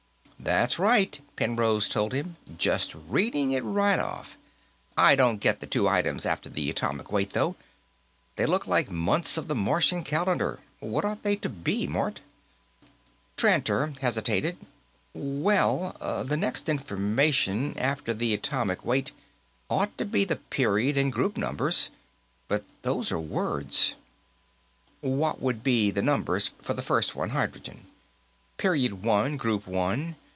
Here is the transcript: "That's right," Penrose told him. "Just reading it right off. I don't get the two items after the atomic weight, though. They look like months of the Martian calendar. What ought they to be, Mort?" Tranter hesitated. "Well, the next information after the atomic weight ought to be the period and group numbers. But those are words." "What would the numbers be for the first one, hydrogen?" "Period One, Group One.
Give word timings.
"That's 0.43 0.79
right," 0.79 1.19
Penrose 1.35 1.87
told 1.87 2.13
him. 2.13 2.35
"Just 2.57 2.95
reading 2.95 3.51
it 3.51 3.59
right 3.61 3.99
off. 3.99 4.39
I 4.97 5.15
don't 5.15 5.37
get 5.39 5.59
the 5.59 5.67
two 5.67 5.87
items 5.87 6.25
after 6.25 6.49
the 6.49 6.67
atomic 6.71 7.11
weight, 7.11 7.33
though. 7.33 7.55
They 8.37 8.47
look 8.47 8.65
like 8.65 8.89
months 8.89 9.37
of 9.37 9.47
the 9.47 9.53
Martian 9.53 10.03
calendar. 10.03 10.59
What 10.79 11.05
ought 11.05 11.21
they 11.21 11.35
to 11.35 11.47
be, 11.47 11.85
Mort?" 11.85 12.21
Tranter 13.37 13.93
hesitated. 14.01 14.57
"Well, 15.13 15.95
the 16.27 16.37
next 16.37 16.67
information 16.67 17.77
after 17.77 18.11
the 18.11 18.33
atomic 18.33 18.83
weight 18.83 19.11
ought 19.69 19.95
to 19.99 20.05
be 20.05 20.25
the 20.25 20.37
period 20.37 20.97
and 20.97 21.13
group 21.13 21.37
numbers. 21.37 21.91
But 22.47 22.63
those 22.81 23.11
are 23.11 23.19
words." 23.19 23.93
"What 25.01 25.39
would 25.39 25.63
the 25.65 25.91
numbers 26.01 26.49
be 26.49 26.63
for 26.63 26.73
the 26.73 26.81
first 26.81 27.15
one, 27.15 27.29
hydrogen?" 27.29 27.85
"Period 28.57 29.03
One, 29.03 29.37
Group 29.37 29.67
One. 29.67 30.15